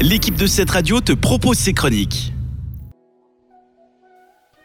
l'équipe 0.00 0.36
de 0.36 0.46
cette 0.46 0.70
radio 0.70 1.00
te 1.00 1.12
propose 1.12 1.58
ses 1.58 1.74
chroniques. 1.74 2.32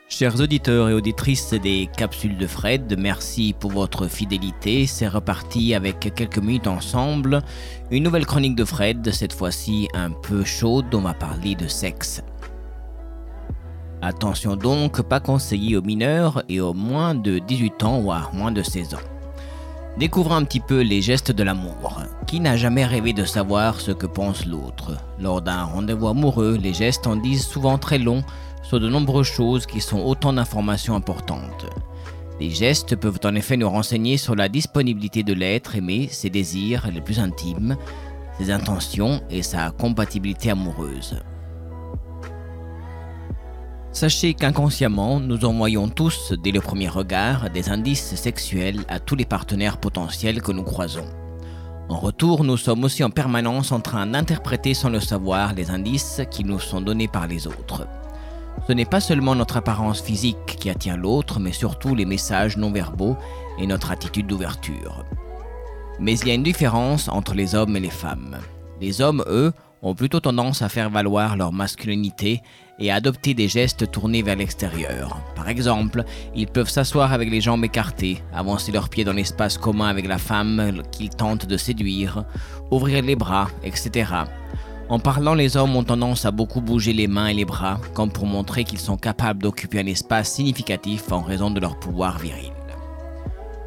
Chers 0.08 0.40
auditeurs 0.40 0.90
et 0.90 0.94
auditrices 0.94 1.54
des 1.54 1.90
capsules 1.98 2.38
de 2.38 2.48
Fred, 2.48 2.96
merci 2.98 3.54
pour 3.60 3.72
votre 3.72 4.08
fidélité. 4.08 4.86
C'est 4.86 5.10
reparti 5.10 5.74
avec 5.74 6.14
quelques 6.16 6.38
minutes 6.38 6.68
ensemble. 6.68 7.42
Une 7.92 8.04
nouvelle 8.04 8.26
chronique 8.26 8.56
de 8.56 8.64
Fred, 8.64 9.12
cette 9.12 9.34
fois-ci 9.34 9.90
un 9.94 10.12
peu 10.12 10.46
chaude, 10.46 10.94
on 10.94 11.02
va 11.02 11.14
parler 11.14 11.56
de 11.56 11.68
sexe. 11.68 12.22
Attention 14.02 14.56
donc, 14.56 15.02
pas 15.02 15.20
conseillé 15.20 15.76
aux 15.76 15.82
mineurs 15.82 16.44
et 16.48 16.62
aux 16.62 16.74
moins 16.74 17.14
de 17.14 17.40
18 17.40 17.84
ans 17.84 18.00
ou 18.00 18.12
à 18.12 18.30
moins 18.32 18.52
de 18.52 18.64
16 18.64 18.94
ans. 18.94 19.00
Découvrons 19.98 20.36
un 20.36 20.44
petit 20.44 20.60
peu 20.60 20.82
les 20.82 21.02
gestes 21.02 21.32
de 21.32 21.44
l'amour. 21.44 22.02
Qui 22.28 22.40
n'a 22.40 22.58
jamais 22.58 22.86
rêvé 22.86 23.14
de 23.14 23.24
savoir 23.24 23.80
ce 23.80 23.92
que 23.92 24.08
pense 24.08 24.48
l'autre? 24.48 24.98
Lors 25.20 25.44
d'un 25.44 25.64
rendez-vous 25.64 26.08
amoureux, 26.08 26.58
les 26.60 26.74
gestes 26.74 27.06
en 27.06 27.16
disent 27.16 27.46
souvent 27.46 27.78
très 27.78 28.00
longs 28.00 28.24
sur 28.64 28.80
de 28.80 28.90
nombreuses 28.90 29.28
choses 29.28 29.68
qui 29.68 29.80
sont 29.80 30.00
autant 30.00 30.34
d'informations 30.34 30.96
importantes. 30.96 31.68
Les 32.40 32.50
gestes 32.50 32.96
peuvent 32.96 33.20
en 33.24 33.36
effet 33.36 33.58
nous 33.58 33.70
renseigner 33.70 34.18
sur 34.18 34.36
la 34.36 34.50
disponibilité 34.50 35.22
de 35.22 35.34
l'être 35.34 35.76
aimé, 35.76 36.08
ses 36.10 36.32
désirs 36.32 36.90
les 36.92 37.00
plus 37.00 37.20
intimes, 37.20 37.78
ses 38.40 38.50
intentions 38.50 39.22
et 39.30 39.44
sa 39.44 39.70
compatibilité 39.70 40.50
amoureuse. 40.50 41.20
Sachez 43.92 44.34
qu'inconsciemment, 44.34 45.20
nous 45.20 45.46
envoyons 45.46 45.88
tous, 45.90 46.34
dès 46.44 46.52
le 46.52 46.60
premier 46.60 46.90
regard, 46.90 47.52
des 47.52 47.70
indices 47.70 48.16
sexuels 48.16 48.84
à 48.90 49.00
tous 49.00 49.16
les 49.16 49.26
partenaires 49.26 49.78
potentiels 49.78 50.42
que 50.42 50.52
nous 50.52 50.64
croisons. 50.64 51.06
En 51.88 51.98
retour, 51.98 52.44
nous 52.44 52.58
sommes 52.58 52.84
aussi 52.84 53.04
en 53.04 53.12
permanence 53.12 53.72
en 53.72 53.80
train 53.80 54.08
d'interpréter 54.08 54.74
sans 54.74 54.90
le 54.90 55.00
savoir 55.00 55.54
les 55.54 55.70
indices 55.70 56.22
qui 56.32 56.44
nous 56.44 56.60
sont 56.60 56.82
donnés 56.82 57.08
par 57.08 57.28
les 57.28 57.46
autres. 57.46 57.88
Ce 58.68 58.74
n'est 58.74 58.86
pas 58.86 59.00
seulement 59.00 59.36
notre 59.36 59.58
apparence 59.58 60.02
physique 60.02 60.58
qui 60.60 60.72
attire 60.72 60.98
l'autre, 60.98 61.40
mais 61.40 61.52
surtout 61.52 61.94
les 61.94 62.06
messages 62.06 62.58
non 62.58 62.72
verbaux 62.72 63.16
et 63.60 63.68
notre 63.68 63.92
attitude 63.92 64.26
d'ouverture. 64.26 65.06
Mais 66.00 66.18
il 66.18 66.28
y 66.28 66.32
a 66.32 66.34
une 66.34 66.44
différence 66.44 67.08
entre 67.08 67.36
les 67.36 67.54
hommes 67.54 67.78
et 67.78 67.80
les 67.80 67.92
femmes. 67.92 68.38
Les 68.82 69.02
hommes, 69.02 69.24
eux, 69.28 69.54
ont 69.86 69.94
plutôt 69.94 70.20
tendance 70.20 70.64
à 70.64 70.70
faire 70.70 70.90
valoir 70.90 71.38
leur 71.38 71.54
masculinité 71.54 72.42
et 72.80 72.92
à 72.92 72.96
adopter 72.96 73.36
des 73.36 73.48
gestes 73.48 73.92
tournés 73.92 74.24
vers 74.24 74.36
l'extérieur. 74.36 75.22
Par 75.36 75.48
exemple, 75.48 76.04
ils 76.36 76.48
peuvent 76.48 76.70
s'asseoir 76.70 77.14
avec 77.14 77.30
les 77.30 77.40
jambes 77.40 77.64
écartées, 77.64 78.22
avancer 78.34 78.72
leurs 78.72 78.90
pieds 78.90 79.04
dans 79.04 79.14
l'espace 79.14 79.58
commun 79.60 79.88
avec 79.88 80.08
la 80.08 80.18
femme 80.18 80.82
qu'ils 80.92 81.12
tentent 81.12 81.46
de 81.46 81.56
séduire, 81.56 82.26
ouvrir 82.72 83.04
les 83.04 83.16
bras, 83.16 83.48
etc. 83.64 84.12
En 84.90 85.00
parlant, 85.00 85.36
les 85.36 85.56
hommes 85.56 85.76
ont 85.76 85.84
tendance 85.84 86.26
à 86.26 86.32
beaucoup 86.32 86.62
bouger 86.62 86.94
les 86.94 87.08
mains 87.08 87.28
et 87.28 87.34
les 87.34 87.46
bras, 87.46 87.80
comme 87.94 88.12
pour 88.12 88.26
montrer 88.26 88.64
qu'ils 88.64 88.80
sont 88.80 88.98
capables 88.98 89.42
d'occuper 89.42 89.80
un 89.80 89.88
espace 89.88 90.32
significatif 90.32 91.12
en 91.12 91.22
raison 91.22 91.52
de 91.52 91.60
leur 91.60 91.80
pouvoir 91.80 92.18
viril. 92.18 92.52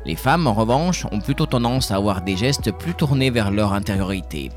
Les 0.04 0.16
femmes, 0.16 0.46
en 0.46 0.54
revanche, 0.54 1.06
ont 1.12 1.20
plutôt 1.20 1.46
tendance 1.46 1.90
à 1.90 1.96
avoir 1.96 2.22
des 2.22 2.36
gestes 2.36 2.72
plus 2.72 2.94
tournés 2.94 3.30
vers 3.30 3.50
leur 3.50 3.72
intériorité. 3.72 4.50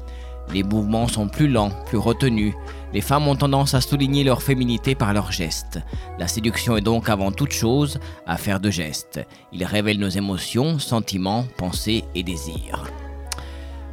Les 0.54 0.64
mouvements 0.64 1.08
sont 1.08 1.30
plus 1.30 1.48
lents, 1.48 1.72
plus 1.86 1.98
retenus. 1.98 2.54
Les 2.94 3.02
femmes 3.02 3.28
ont 3.28 3.36
tendance 3.36 3.74
à 3.74 3.82
souligner 3.82 4.24
leur 4.24 4.42
féminité 4.42 4.96
par 4.96 5.14
leurs 5.14 5.32
gestes. 5.32 5.80
La 6.20 6.28
séduction 6.28 6.76
est 6.76 6.82
donc 6.82 7.08
avant 7.08 7.32
toute 7.32 7.54
chose 7.54 8.00
affaire 8.26 8.60
de 8.60 8.70
gestes. 8.70 9.22
Ils 9.54 9.64
révèlent 9.64 10.00
nos 10.00 10.10
émotions, 10.10 10.78
sentiments, 10.78 11.46
pensées 11.58 12.04
et 12.16 12.24
désirs. 12.24 12.84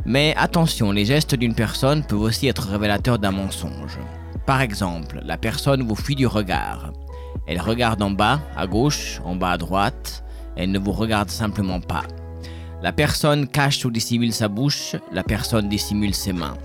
Mais 0.04 0.34
attention, 0.36 0.90
les 0.90 1.04
gestes 1.04 1.34
d'une 1.34 1.54
personne 1.54 2.02
peuvent 2.02 2.22
aussi 2.22 2.48
être 2.48 2.68
révélateurs 2.68 3.18
d'un 3.18 3.32
mensonge. 3.32 3.98
Par 4.46 4.60
exemple, 4.60 5.20
la 5.24 5.36
personne 5.36 5.82
vous 5.82 5.96
fuit 5.96 6.16
du 6.16 6.26
regard. 6.26 6.92
Elle 7.46 7.60
regarde 7.60 8.02
en 8.02 8.10
bas, 8.10 8.40
à 8.56 8.66
gauche, 8.66 9.20
en 9.24 9.36
bas 9.36 9.50
à 9.52 9.58
droite. 9.58 10.24
Elle 10.56 10.72
ne 10.72 10.78
vous 10.78 10.92
regarde 10.92 11.30
simplement 11.30 11.80
pas. 11.80 12.02
La 12.80 12.92
personne 12.92 13.48
cache 13.48 13.84
ou 13.84 13.90
dissimule 13.90 14.32
sa 14.32 14.46
bouche, 14.46 14.94
la 15.10 15.24
personne 15.24 15.68
dissimule 15.68 16.14
ses 16.14 16.32
mains. 16.32 16.56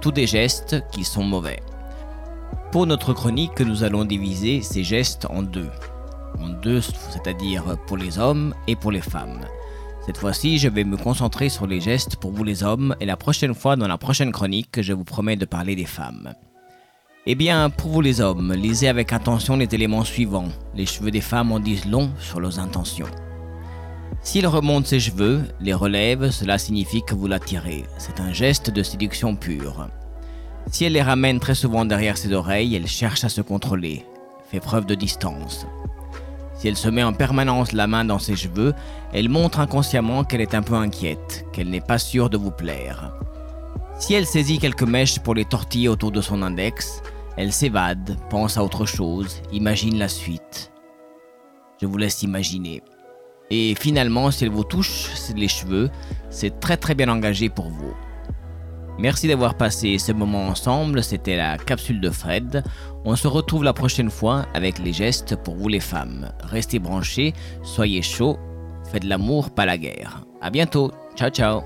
Tous 0.00 0.12
des 0.12 0.26
gestes 0.26 0.82
qui 0.90 1.04
sont 1.04 1.24
mauvais. 1.24 1.60
Pour 2.72 2.86
notre 2.86 3.12
chronique, 3.12 3.60
nous 3.60 3.84
allons 3.84 4.06
diviser 4.06 4.62
ces 4.62 4.82
gestes 4.82 5.26
en 5.28 5.42
deux. 5.42 5.68
En 6.40 6.48
deux, 6.48 6.80
c'est-à-dire 6.80 7.76
pour 7.86 7.98
les 7.98 8.18
hommes 8.18 8.54
et 8.66 8.76
pour 8.76 8.92
les 8.92 9.02
femmes. 9.02 9.40
Cette 10.06 10.16
fois-ci, 10.16 10.58
je 10.58 10.68
vais 10.68 10.84
me 10.84 10.96
concentrer 10.96 11.50
sur 11.50 11.66
les 11.66 11.82
gestes 11.82 12.16
pour 12.16 12.32
vous 12.32 12.44
les 12.44 12.62
hommes 12.62 12.96
et 12.98 13.04
la 13.04 13.18
prochaine 13.18 13.54
fois, 13.54 13.76
dans 13.76 13.88
la 13.88 13.98
prochaine 13.98 14.32
chronique, 14.32 14.80
je 14.80 14.94
vous 14.94 15.04
promets 15.04 15.36
de 15.36 15.44
parler 15.44 15.76
des 15.76 15.84
femmes. 15.84 16.32
Eh 17.26 17.34
bien, 17.34 17.68
pour 17.68 17.90
vous 17.90 18.00
les 18.00 18.22
hommes, 18.22 18.54
lisez 18.54 18.88
avec 18.88 19.12
attention 19.12 19.56
les 19.56 19.68
éléments 19.74 20.04
suivants. 20.04 20.48
Les 20.74 20.86
cheveux 20.86 21.10
des 21.10 21.20
femmes 21.20 21.52
en 21.52 21.60
disent 21.60 21.84
long 21.84 22.10
sur 22.18 22.40
leurs 22.40 22.58
intentions. 22.58 23.04
S'il 24.22 24.46
remonte 24.46 24.86
ses 24.86 25.00
cheveux, 25.00 25.42
les 25.60 25.72
relève, 25.72 26.30
cela 26.30 26.58
signifie 26.58 27.02
que 27.02 27.14
vous 27.14 27.28
l'attirez. 27.28 27.84
C'est 27.98 28.20
un 28.20 28.32
geste 28.32 28.70
de 28.70 28.82
séduction 28.82 29.36
pure. 29.36 29.88
Si 30.70 30.84
elle 30.84 30.92
les 30.92 31.02
ramène 31.02 31.40
très 31.40 31.54
souvent 31.54 31.84
derrière 31.84 32.18
ses 32.18 32.32
oreilles, 32.32 32.74
elle 32.74 32.86
cherche 32.86 33.24
à 33.24 33.28
se 33.28 33.40
contrôler, 33.40 34.04
fait 34.50 34.60
preuve 34.60 34.84
de 34.84 34.94
distance. 34.94 35.66
Si 36.58 36.68
elle 36.68 36.76
se 36.76 36.88
met 36.88 37.04
en 37.04 37.12
permanence 37.12 37.72
la 37.72 37.86
main 37.86 38.04
dans 38.04 38.18
ses 38.18 38.36
cheveux, 38.36 38.74
elle 39.12 39.28
montre 39.28 39.60
inconsciemment 39.60 40.24
qu'elle 40.24 40.40
est 40.40 40.54
un 40.54 40.62
peu 40.62 40.74
inquiète, 40.74 41.46
qu'elle 41.52 41.70
n'est 41.70 41.80
pas 41.80 41.98
sûre 41.98 42.28
de 42.28 42.36
vous 42.36 42.50
plaire. 42.50 43.12
Si 43.98 44.12
elle 44.14 44.26
saisit 44.26 44.58
quelques 44.58 44.82
mèches 44.82 45.20
pour 45.20 45.34
les 45.34 45.44
tortiller 45.44 45.88
autour 45.88 46.10
de 46.10 46.20
son 46.20 46.42
index, 46.42 47.00
elle 47.36 47.52
s'évade, 47.52 48.16
pense 48.28 48.58
à 48.58 48.64
autre 48.64 48.84
chose, 48.84 49.40
imagine 49.52 49.98
la 49.98 50.08
suite. 50.08 50.72
Je 51.80 51.86
vous 51.86 51.96
laisse 51.96 52.24
imaginer. 52.24 52.82
Et 53.50 53.74
finalement, 53.78 54.30
si 54.30 54.44
elle 54.44 54.50
vous 54.50 54.64
touche 54.64 55.10
les 55.34 55.48
cheveux, 55.48 55.90
c'est 56.30 56.60
très 56.60 56.76
très 56.76 56.94
bien 56.94 57.08
engagé 57.08 57.48
pour 57.48 57.68
vous. 57.68 57.94
Merci 58.98 59.28
d'avoir 59.28 59.54
passé 59.54 59.96
ce 59.98 60.10
moment 60.10 60.48
ensemble, 60.48 61.04
c'était 61.04 61.36
la 61.36 61.56
capsule 61.56 62.00
de 62.00 62.10
Fred. 62.10 62.64
On 63.04 63.14
se 63.14 63.28
retrouve 63.28 63.62
la 63.62 63.72
prochaine 63.72 64.10
fois 64.10 64.46
avec 64.54 64.80
les 64.80 64.92
gestes 64.92 65.36
pour 65.36 65.54
vous 65.54 65.68
les 65.68 65.80
femmes. 65.80 66.32
Restez 66.42 66.80
branchés, 66.80 67.32
soyez 67.62 68.02
chauds, 68.02 68.38
faites 68.90 69.04
l'amour, 69.04 69.50
pas 69.50 69.66
la 69.66 69.78
guerre. 69.78 70.24
A 70.42 70.50
bientôt, 70.50 70.90
ciao 71.16 71.30
ciao 71.30 71.62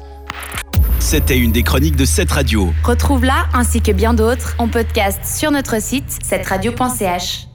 C'était 0.98 1.38
une 1.38 1.52
des 1.52 1.62
chroniques 1.62 1.96
de 1.96 2.04
cette 2.04 2.30
radio. 2.30 2.70
Retrouve-la 2.84 3.46
ainsi 3.54 3.80
que 3.80 3.92
bien 3.92 4.12
d'autres 4.12 4.54
en 4.58 4.68
podcast 4.68 5.24
sur 5.24 5.50
notre 5.50 5.80
site 5.80 6.18
cette 6.22 6.46
radio.ch. 6.46 7.51